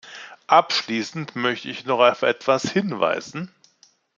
[0.47, 3.51] Abschließend möchte ich noch auf etwas hinweisen.